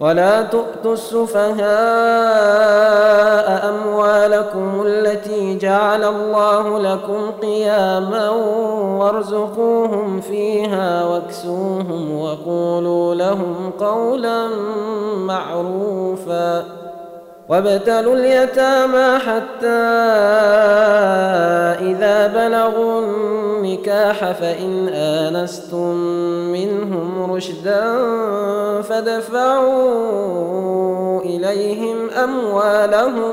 [0.00, 8.30] ولا تؤتوا السفهاء اموالكم التي جعل الله لكم قياما
[8.98, 14.48] وارزقوهم فيها واكسوهم وقولوا لهم قولا
[15.16, 16.64] معروفا
[17.48, 19.66] وابتلوا اليتامى حتى
[21.90, 25.94] إذا بلغوا النكاح فإن آنستم
[26.52, 27.94] منهم رشدا
[28.82, 33.32] فدفعوا إليهم أموالهم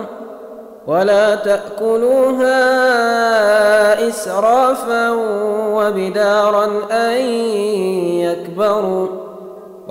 [0.88, 2.58] ولا تأكلوها
[4.08, 5.10] إسرافا
[5.76, 7.16] وبدارا أن
[8.22, 9.23] يكبروا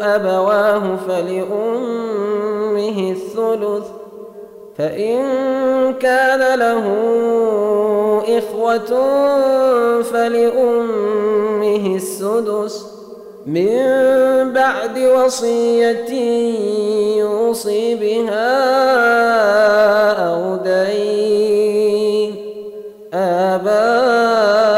[0.00, 3.84] أبواه فلأمه الثلث
[4.78, 5.22] فإن
[6.00, 6.82] كان له
[8.38, 9.08] إخوة
[10.02, 12.86] فلأمه السدس
[13.46, 13.66] من
[14.52, 16.10] بعد وصية
[17.20, 18.58] يوصي بها
[20.34, 22.34] أو دين
[23.14, 24.77] آباؤه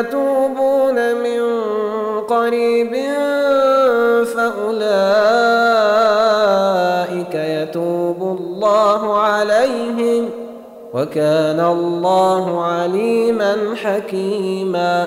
[0.00, 1.42] يتوبون من
[2.20, 2.92] قريب
[4.24, 4.94] فأولئك
[7.34, 10.28] يتوب الله عليهم
[10.94, 15.06] وكان الله عليما حكيما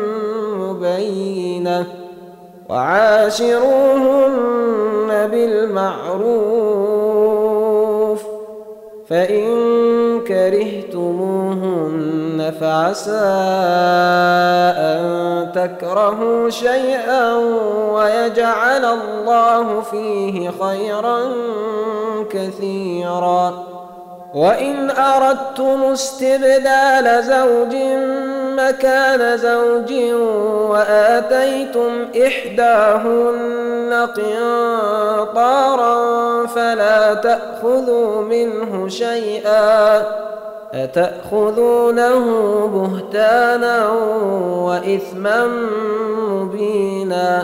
[2.71, 8.21] وعاشروهن بالمعروف
[9.09, 9.49] فإن
[10.27, 13.11] كرهتموهن فعسى
[14.79, 15.07] أن
[15.55, 17.35] تكرهوا شيئا
[17.93, 21.19] ويجعل الله فيه خيرا
[22.29, 23.63] كثيرا
[24.35, 27.75] وإن أردتم استبدال زوج
[28.55, 29.93] مكان زوج
[30.69, 34.07] وآتيتم إحداهن
[35.33, 35.95] قنطارا
[36.45, 40.01] فلا تأخذوا منه شيئا
[40.73, 42.17] أتأخذونه
[42.67, 43.89] بهتانا
[44.67, 45.45] وإثما
[46.29, 47.43] مبينا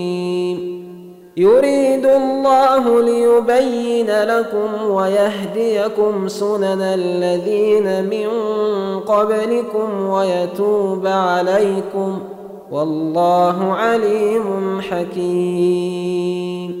[1.37, 8.27] يريد الله ليبين لكم ويهديكم سنن الذين من
[8.99, 12.19] قبلكم ويتوب عليكم
[12.71, 16.80] والله عليم حكيم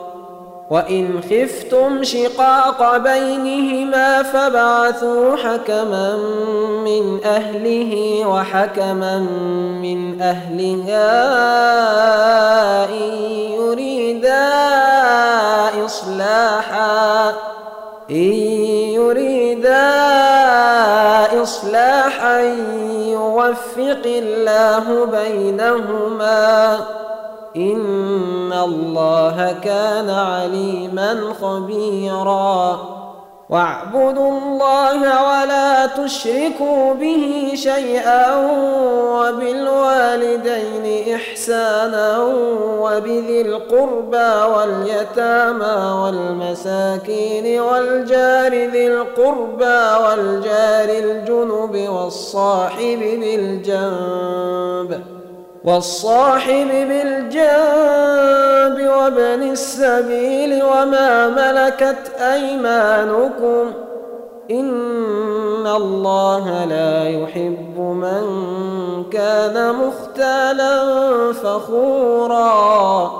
[0.71, 6.15] وإن خفتم شقاق بينهما فبعثوا حكما
[6.85, 9.17] من أهله وحكما
[9.81, 11.09] من أهلها
[12.85, 13.13] إن
[13.59, 14.49] يريدا
[15.85, 17.33] إصلاحا
[18.09, 18.31] إن
[18.95, 19.91] يريدا
[21.43, 22.39] إصلاحا
[23.05, 26.77] يوفق الله بينهما
[27.55, 32.79] ان الله كان عليما خبيرا
[33.49, 38.37] واعبدوا الله ولا تشركوا به شيئا
[38.95, 42.19] وبالوالدين احسانا
[42.67, 55.20] وبذي القربى واليتامى والمساكين والجار ذي القربى والجار الجنب والصاحب بالجنب
[55.65, 63.71] والصاحب بالجنب وابن السبيل وما ملكت أيمانكم
[64.51, 68.23] إن الله لا يحب من
[69.11, 70.79] كان مختالا
[71.33, 73.11] فخورا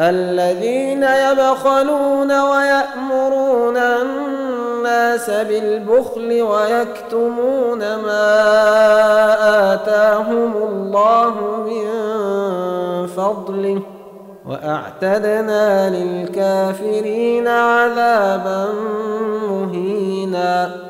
[0.00, 4.49] الذين يبخلون ويأمرون الناس
[4.90, 8.34] الناس بالبخل ويكتمون ما
[9.74, 13.80] آتاهم الله من فضله
[14.46, 18.68] وأعتدنا للكافرين عذابا
[19.50, 20.89] مهيناً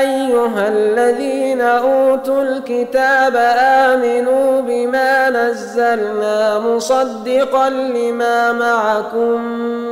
[0.00, 9.40] ايها الذين اوتوا الكتاب امنوا بما نزلنا مصدقا لما معكم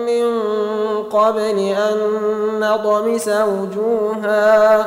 [0.07, 0.39] من
[1.11, 1.97] قبل ان
[2.61, 4.87] نطمس وجوها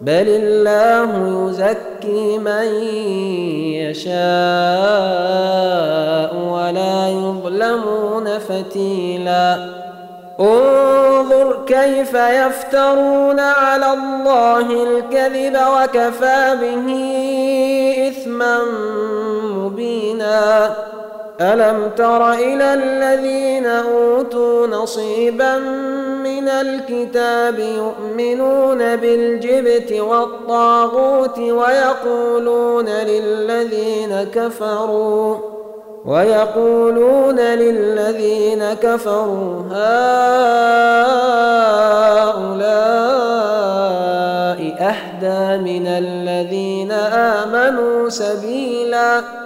[0.00, 2.74] بل الله يزكي من
[3.90, 9.68] يشاء ولا يظلمون فتيلا
[10.40, 16.92] انظر كيف يفترون على الله الكذب وكفى به
[18.08, 18.58] اثما
[19.44, 20.72] مبينا
[21.40, 25.56] الم تر الى الذين اوتوا نصيبا
[26.26, 35.36] من الكتاب يؤمنون بالجبت والطاغوت ويقولون للذين كفروا
[36.04, 40.16] ويقولون للذين كفروا هؤلاء
[44.80, 49.45] أهدى من الذين آمنوا سبيلاً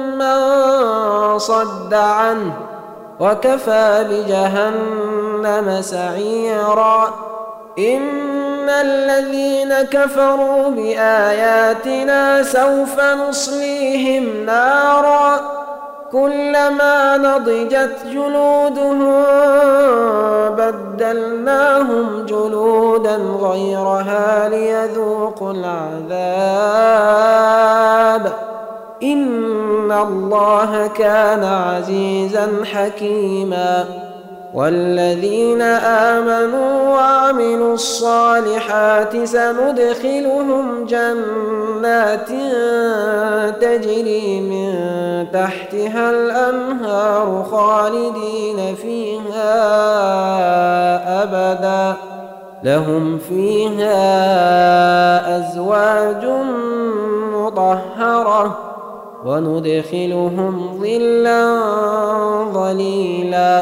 [0.21, 2.53] من صد عنه
[3.19, 7.09] وكفى بجهنم سعيرا
[7.79, 15.39] إن الذين كفروا بآياتنا سوف نصليهم نارا
[16.11, 19.21] كلما نضجت جلودهم
[20.55, 28.31] بدلناهم جلودا غيرها ليذوقوا العذاب
[29.03, 33.85] إن الله كان عزيزا حكيما
[34.53, 35.61] والذين
[36.11, 42.27] آمنوا وعملوا الصالحات سندخلهم جنات
[43.61, 44.71] تجري من
[45.33, 49.63] تحتها الأنهار خالدين فيها
[51.23, 51.93] أبدا
[52.63, 53.87] لهم فيها
[55.37, 56.25] أزواج
[57.35, 58.00] مطهرة
[59.25, 61.49] وندخلهم ظلا
[62.53, 63.61] ظليلا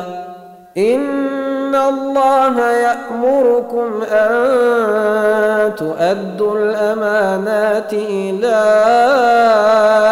[0.77, 8.55] إن الله يأمركم أن تؤدوا الأمانات إلى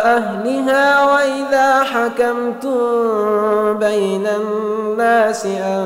[0.03, 2.77] أهلها وإذا حكمتم
[3.79, 5.85] بين الناس أن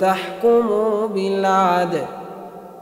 [0.00, 2.02] تحكموا بالعدل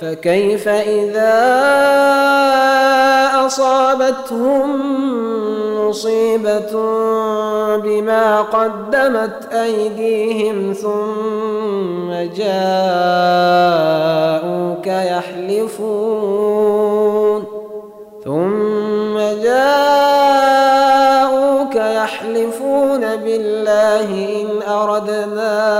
[0.00, 1.38] فكيف إذا
[3.46, 4.70] أصابتهم
[5.88, 6.72] مصيبة
[7.76, 17.44] بما قدمت أيديهم ثم جاءوك يحلفون
[18.24, 25.79] ثم جاءوك يحلفون بالله إن أردنا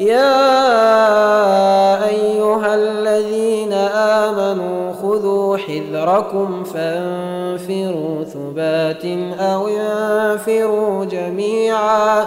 [0.00, 0.74] يا
[2.08, 9.04] أيها الذين آمنوا خذوا حذركم فانفروا ثبات
[9.40, 12.26] أو انفروا جميعاً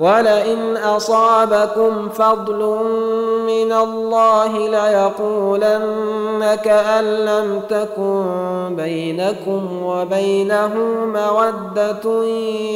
[0.00, 2.82] ولئن أصابكم فضل
[3.46, 8.26] من الله ليقولن كأن لم تكن
[8.76, 10.74] بينكم وبينه
[11.04, 12.24] مودة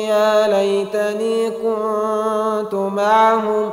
[0.09, 3.73] يا ليتني كنت معهم ۖ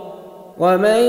[0.61, 1.03] ومن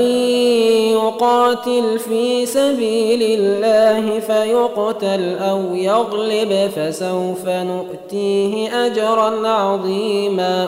[0.93, 10.67] يقاتل في سبيل الله فيقتل او يغلب فسوف نؤتيه اجرا عظيما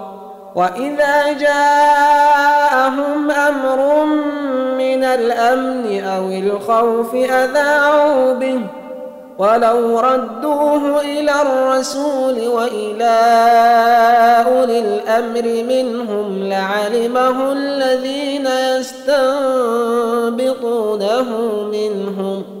[0.55, 4.05] وإذا جاءهم أمر
[4.77, 8.59] من الأمن أو الخوف أذاعوا به
[9.37, 13.13] ولو ردوه إلى الرسول وإلى
[14.47, 21.23] أولي الأمر منهم لعلمه الذين يستنبطونه
[21.71, 22.60] منهم ۖ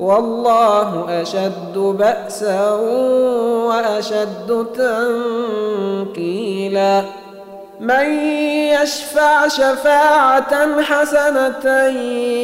[0.00, 2.70] والله أشد بأسا
[3.66, 4.66] وأشد
[6.14, 7.02] تنقيلا
[7.80, 8.10] من
[8.82, 11.70] يشفع شفاعة حسنة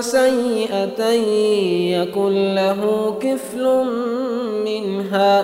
[0.01, 1.01] سيئة
[1.97, 3.83] يكن له كفل
[4.65, 5.43] منها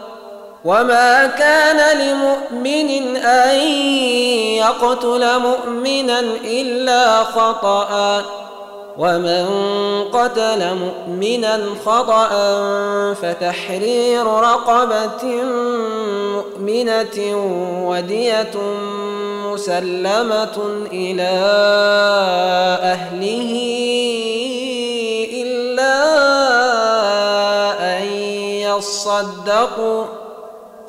[0.65, 3.59] وما كان لمؤمن ان
[4.59, 8.21] يقتل مؤمنا الا خطا
[8.97, 9.43] ومن
[10.13, 12.27] قتل مؤمنا خطا
[13.13, 15.25] فتحرير رقبه
[16.35, 17.45] مؤمنه
[17.87, 18.51] وديه
[19.51, 20.57] مسلمه
[20.91, 21.29] الى
[22.83, 23.57] اهله
[25.41, 26.03] الا
[27.97, 28.03] ان
[28.59, 30.05] يصدقوا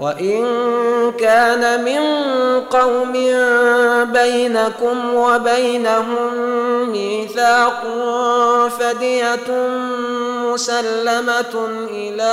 [0.00, 0.42] وإن
[1.18, 2.00] كان من
[2.64, 3.12] قوم
[4.12, 6.34] بينكم وبينهم
[6.92, 7.82] ميثاق
[8.80, 9.52] فدية
[10.44, 12.32] مسلمة إلى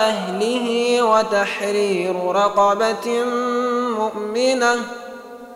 [0.00, 3.22] أهله وتحرير رقبة
[3.98, 4.74] مؤمنة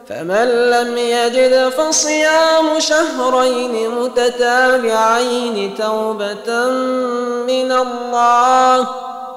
[0.09, 6.65] فمن لم يجد فصيام شهرين متتابعين توبة
[7.47, 8.87] من الله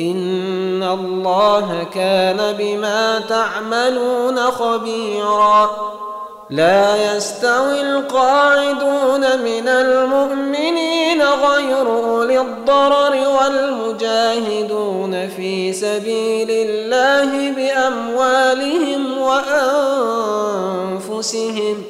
[0.00, 5.70] إن الله كان بما تعملون خبيرا
[6.50, 21.89] لا يستوي القاعدون من المؤمنين غير أولي الضرر والمجاهدون في سبيل الله بأموالهم وأنفسهم ۖ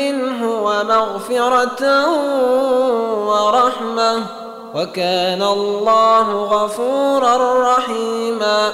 [0.00, 2.10] منه ومغفرة
[3.28, 4.22] ورحمة
[4.74, 8.72] وكان الله غفورا رحيما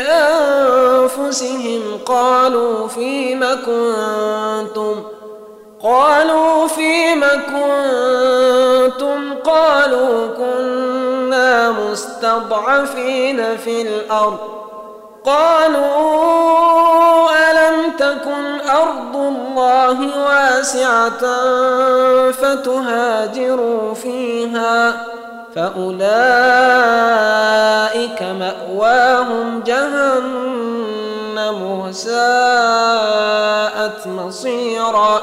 [0.00, 5.14] أنفسهم قالوا فيم كنتم ۖ
[5.84, 14.38] قالوا فيم كنتم قالوا كنا مستضعفين في الارض
[15.24, 16.28] قالوا
[17.50, 21.18] الم تكن ارض الله واسعه
[22.30, 25.06] فتهاجروا فيها
[25.56, 35.22] فاولئك ماواهم جهنم وساءت مصيرا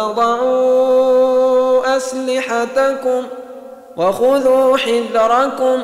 [0.00, 3.22] تضعوا أسلحتكم
[3.96, 5.82] وخذوا حذركم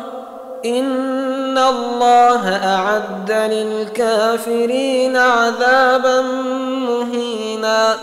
[0.64, 6.20] إن الله أعد للكافرين عذابا
[6.90, 7.94] مهيناً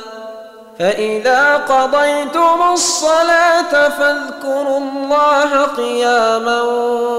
[0.80, 6.62] فإذا قضيتم الصلاة فاذكروا الله قياما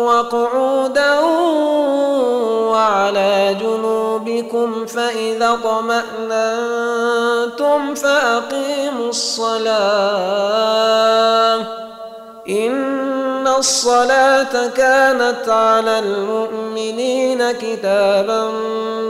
[0.02, 1.20] وقعودا
[2.70, 11.60] وعلى جنوبكم فإذا طمأنتم فأقيموا الصلاة
[12.48, 18.50] إن الصلاة كانت على المؤمنين كتابا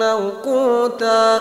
[0.00, 1.40] موقوتا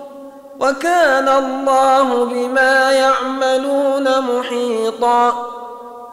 [0.61, 5.29] وكان الله بما يعملون محيطا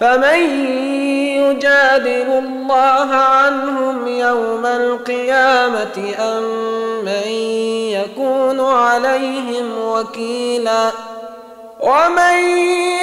[0.00, 0.40] فمن
[1.38, 6.42] يجادل الله عنهم يوم القيامة أم
[7.04, 7.28] من
[7.92, 10.90] يكون عليهم وكيلا
[11.80, 12.38] ومن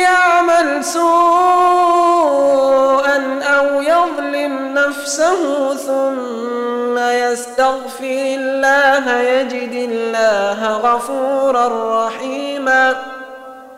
[0.02, 13.16] يعمل سوءا أو يظلم نفسه ثم يستغفر الله يجد الله غفورا رحيماً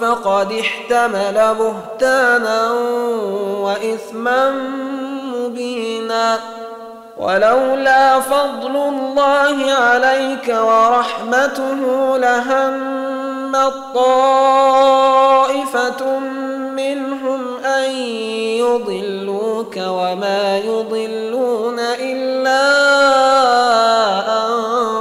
[0.00, 2.70] فقد احتمل بهتانا
[3.62, 4.50] وإثما
[5.24, 6.38] مبينا
[7.18, 12.96] ولولا فضل الله عليك ورحمته لهم
[13.94, 16.18] طائفة
[16.76, 17.90] منهم أن
[18.60, 22.60] يضلوك وما يضلون إلا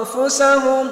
[0.02, 0.92] أنفسهم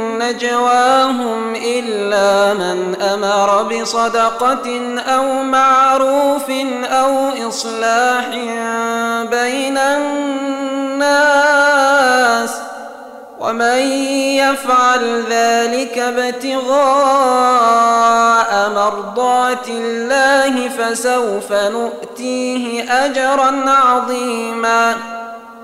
[0.21, 6.49] نجواهم إلا من أمر بصدقة أو معروف
[6.85, 7.09] أو
[7.47, 8.27] إصلاح
[9.25, 12.51] بين الناس
[13.39, 13.77] ومن
[14.39, 24.95] يفعل ذلك ابتغاء مرضات الله فسوف نؤتيه أجرا عظيماً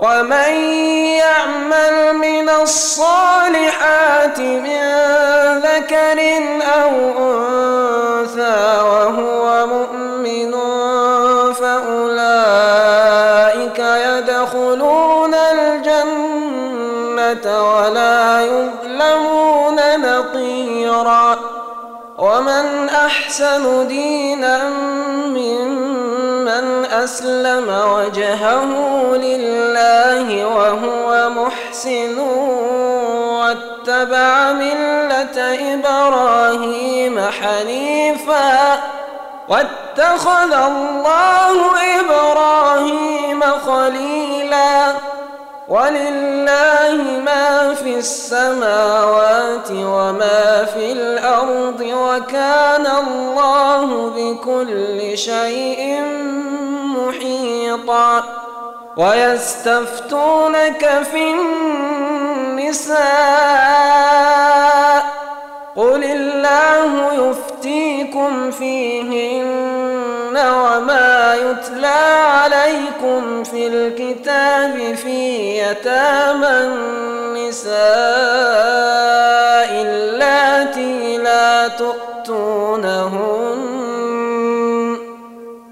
[0.00, 0.52] ومن
[1.16, 4.88] يعمل من الصالحات من
[5.58, 6.20] ذكر
[6.84, 10.06] أو أنثى وهو مؤمن
[11.52, 16.26] فأولئك يدخلون الجنة
[17.74, 21.38] ولا يظلمون نقيرا
[22.18, 24.62] ومن أحسن دينا
[27.06, 28.70] أسلم وجهه
[29.16, 32.18] لله وهو محسن
[33.38, 35.38] واتبع ملة
[35.74, 38.78] إبراهيم حنيفا
[39.48, 44.94] واتخذ الله إبراهيم خليلاً
[45.68, 56.02] ولله ما في السماوات وما في الأرض وكان الله بكل شيء
[56.96, 58.24] محيطا
[58.96, 62.96] ويستفتونك في النساء
[65.76, 69.95] قل الله يفتيكم فيهن
[70.44, 75.18] وما يتلى عليكم في الكتاب في
[75.62, 77.74] يتامى النساء
[79.82, 83.56] اللاتي لا تؤتونهن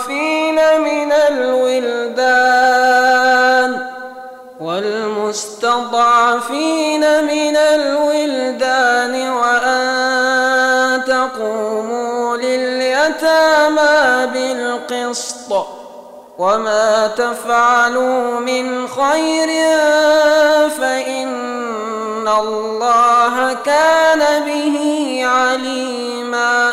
[0.00, 3.84] المستضعفين من الولدان
[4.60, 9.80] والمستضعفين من الولدان وأن
[11.06, 15.66] تقوموا لليتامى بالقسط
[16.38, 19.48] وما تفعلوا من خير
[20.70, 26.72] فإن الله كان به عليماً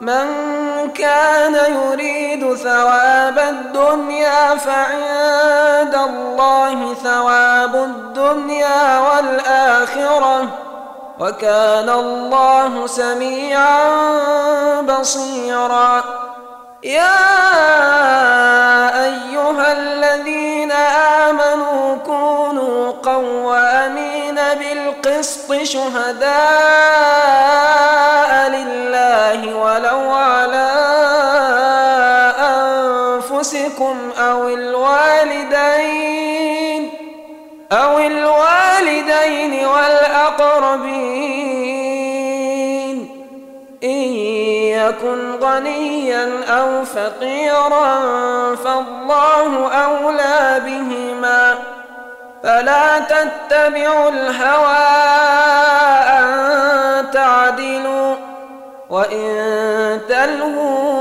[0.00, 0.24] من
[0.94, 10.48] كان يريد ثواب الدنيا فعند الله ثواب الدنيا والآخرة
[11.18, 13.84] وكان الله سميعا
[14.82, 16.02] بصيرا
[16.82, 17.38] يا
[19.04, 20.72] أيها الذين
[21.32, 30.70] آمنوا كونوا قوامين والموازين بالقسط شهداء لله ولو على
[32.40, 36.90] أنفسكم أو الوالدين
[37.72, 41.44] أو الوالدين والأقربين
[43.84, 43.88] إن
[44.68, 47.94] يكن غنيا أو فقيرا
[48.64, 51.58] فالله أولى بهما
[52.44, 54.88] فلا تتبعوا الهوى
[56.18, 56.44] أن
[57.12, 58.16] تعدلوا
[58.90, 59.30] وإن
[60.08, 60.94] تلهوا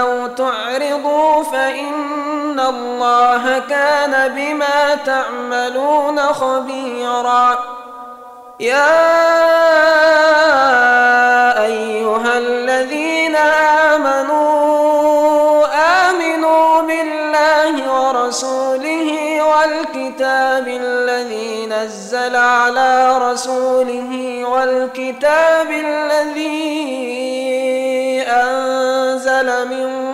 [0.00, 7.58] أو تعرضوا فإن الله كان بما تعملون خبيرا
[8.60, 9.02] يا
[11.64, 13.36] أيها الذين
[13.96, 15.45] آمنوا
[16.80, 27.08] بالله ورسوله والكتاب الذي نزل على رسوله والكتاب الذي
[28.26, 30.06] أنزل من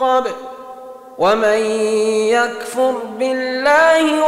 [0.00, 0.30] قبل
[1.18, 1.58] ومن
[2.28, 4.24] يكفر بالله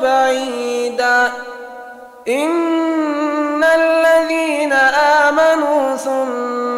[0.02, 1.30] بعيدا
[2.28, 4.72] إن الذين
[5.28, 6.77] آمنوا ثم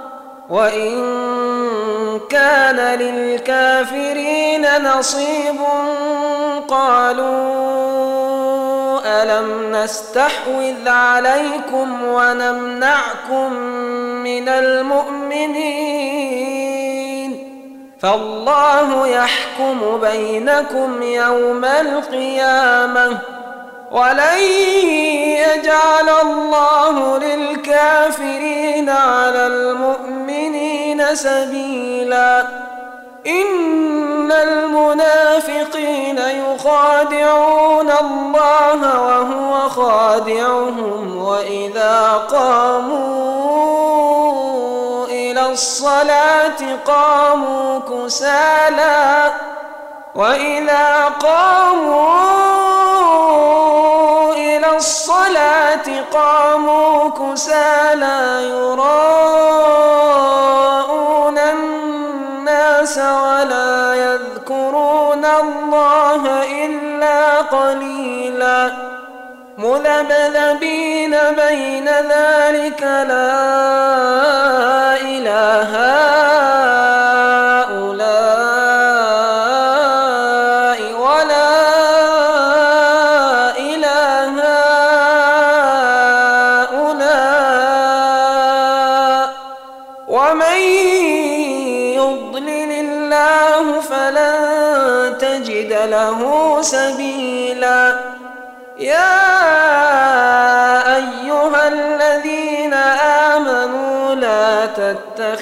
[0.51, 0.99] وإن
[2.29, 5.55] كان للكافرين نصيب
[6.67, 7.27] قالوا
[9.21, 13.53] ألم نستحوذ عليكم ونمنعكم
[14.23, 15.41] من المؤمنين
[17.99, 23.17] فالله يحكم بينكم يوم القيامه
[23.91, 24.37] ولن
[25.21, 32.45] يجعل الله للكافرين على المؤمنين سبيلا
[33.27, 43.61] إن المنافقين يخادعون الله وهو خادعهم وإذا قاموا
[45.07, 46.57] إلى الصلاة
[46.87, 49.31] قاموا كسالا
[50.15, 52.11] وإذا قاموا
[54.33, 68.71] إلى الصلاة قاموا كسى لا يراءون الناس ولا يذكرون الله إلا قليلا
[69.57, 73.33] مذبذبين بين ذلك لا
[74.95, 76.70] إله إلا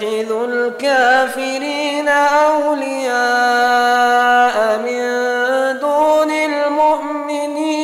[0.02, 5.00] يتخذ الكافرين أولياء من
[5.80, 7.80] دون المؤمنين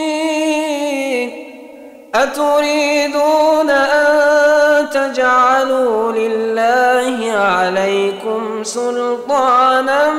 [2.16, 10.10] أتريدون أن تجعلوا لله عليكم سلطانا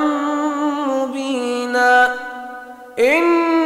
[0.88, 2.12] مبينا
[2.98, 3.65] إن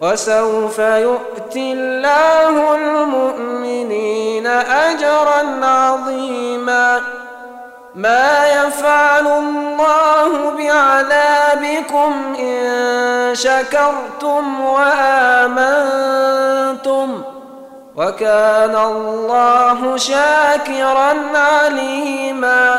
[0.00, 7.00] وسوف يؤتي الله المؤمنين أجرا عظيما
[7.94, 17.22] ما يفعل الله بعذابكم إن شكرتم وآمنتم
[17.96, 22.78] وكان الله شاكرا عليما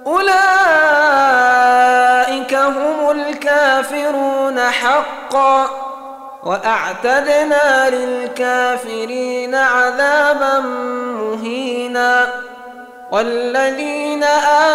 [0.07, 5.67] أولئك هم الكافرون حقا
[6.43, 10.59] وأعتدنا للكافرين عذابا
[11.19, 12.27] مهينا
[13.11, 14.23] والذين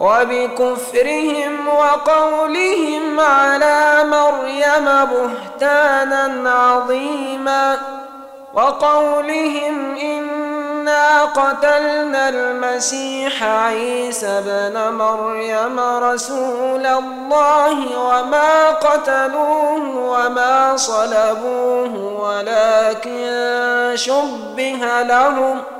[0.00, 7.78] وبكفرهم وقولهم على مريم بهتانا عظيما
[8.54, 25.02] وقولهم إنا قتلنا المسيح عيسى بن مريم رسول الله وما قتلوه وما صلبوه ولكن شبه
[25.02, 25.79] لهم ۖ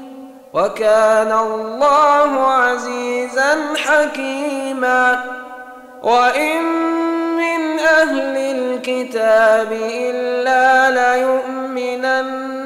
[0.53, 5.23] وكان الله عزيزا حكيما
[6.03, 6.61] وإن
[7.35, 10.61] من أهل الكتاب إلا
[10.91, 12.61] ليؤمنن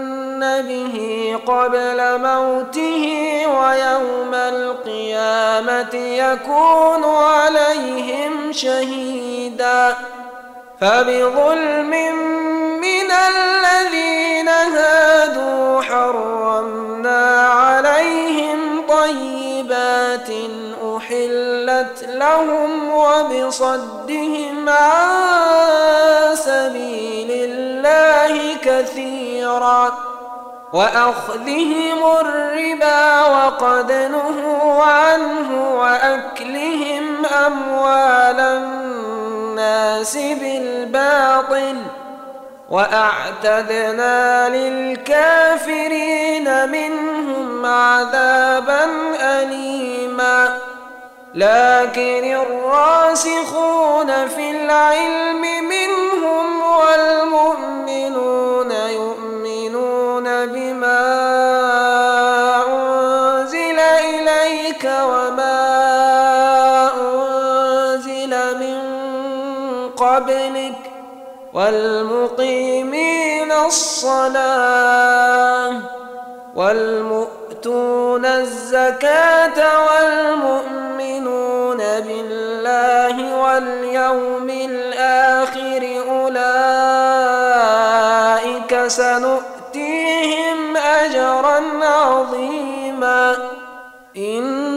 [0.62, 1.04] به
[1.46, 3.06] قبل موته
[3.48, 9.94] ويوم القيامة يكون عليهم شهيداً
[10.82, 11.90] فبظلم
[12.82, 20.30] من الذين هادوا حرمنا عليهم طيبات
[20.98, 25.26] أحلت لهم وبصدهم عن
[26.34, 29.92] سبيل الله كثيرا
[30.74, 38.86] وأخذهم الربا وقد نهوا عنه وأكلهم اموالا
[39.56, 41.76] الناس بالباطل
[42.70, 48.88] واعتدنا للكافرين منهم عذابا
[49.22, 50.58] اليما
[51.34, 57.85] لكن الراسخون في العلم منهم والمؤمنين
[71.56, 75.74] والمقيمين الصلاة
[76.56, 93.38] والمؤتون الزكاة والمؤمنون بالله واليوم الآخر أولئك سنؤتيهم أجرا عظيما
[94.18, 94.75] إن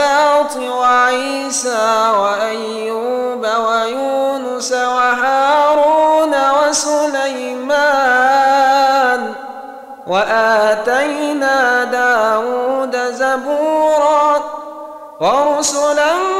[0.00, 9.34] الأسباط وعيسى وأيوب ويونس وهارون وسليمان
[10.06, 14.40] وآتينا داود زبورا
[15.20, 16.39] ورسلا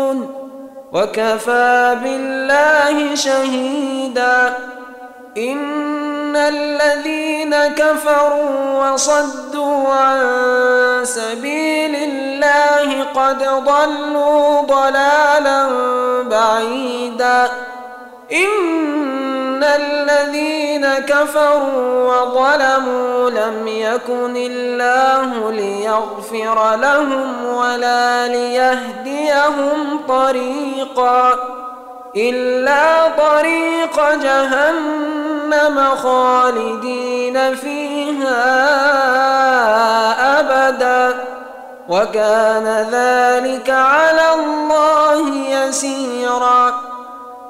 [0.93, 4.53] وكفى بالله شهيدا
[5.37, 10.21] ان الذين كفروا وصدوا عن
[11.03, 15.69] سبيل الله قد ضلوا ضلالا
[16.29, 17.49] بعيدا
[18.33, 19.00] إن
[19.75, 31.33] الذين كفروا وظلموا لم يكن الله ليغفر لهم ولا ليهديهم طريقا
[32.15, 38.39] إلا طريق جهنم خالدين فيها
[40.39, 41.21] أبدا
[41.89, 46.90] وكان ذلك على الله يسيرا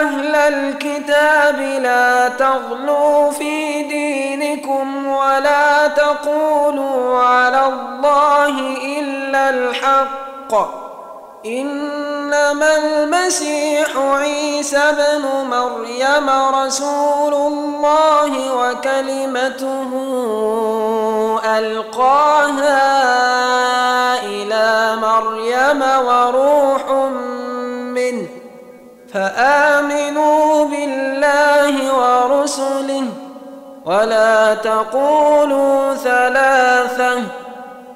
[0.00, 8.58] أهل الكتاب لا تغلوا في دينكم ولا تقولوا على الله
[9.00, 10.82] إلا الحق
[11.46, 19.88] إنما المسيح عيسى بن مريم رسول الله وكلمته
[21.58, 22.78] ألقاها
[24.26, 26.84] إلى مريم وروح
[27.70, 28.26] منه
[29.14, 33.04] فآمنوا بالله ورسله
[33.86, 37.22] ولا تقولوا ثلاثة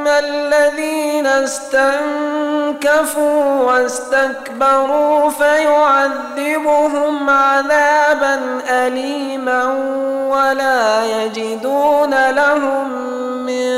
[0.00, 8.40] أما الذين استنكفوا واستكبروا فيعذبهم عذابا
[8.70, 9.64] أليما
[10.30, 12.88] ولا يجدون لهم
[13.44, 13.70] من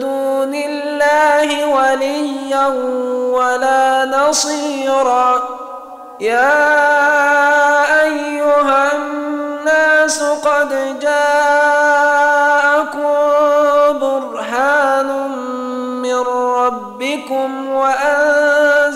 [0.00, 2.66] دون الله وليا
[3.38, 5.42] ولا نصيرا
[6.20, 6.84] يا
[8.06, 12.69] أيها الناس قد جاءوا
[17.14, 18.90] ربكم وأنزلنا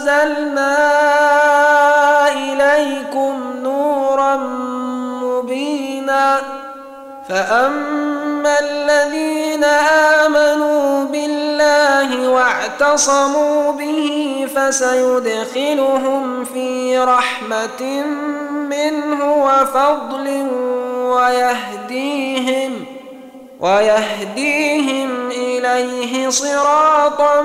[2.32, 4.36] إليكم نورا
[5.24, 6.38] مبينا
[7.28, 9.64] فأما الذين
[10.24, 14.10] آمنوا بالله واعتصموا به
[14.56, 18.04] فسيدخلهم في رحمة
[18.50, 20.46] منه وفضل
[20.98, 22.93] ويهديهم ۖ
[23.60, 27.42] ويهديهم اليه صراطا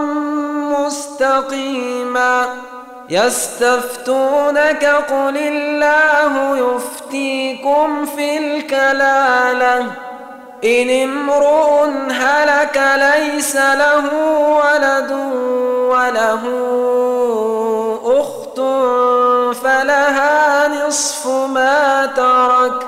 [0.80, 2.45] مستقيما
[3.10, 9.86] يستفتونك قل الله يفتيكم في الكلاله
[10.64, 14.06] ان امرؤ هلك ليس له
[14.44, 15.11] ولد
[15.91, 16.41] وله
[18.06, 18.60] اخت
[19.64, 22.88] فلها نصف ما ترك